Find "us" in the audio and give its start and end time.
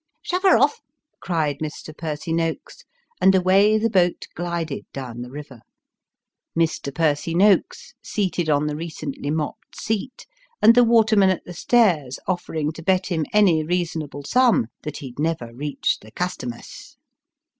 16.51-16.95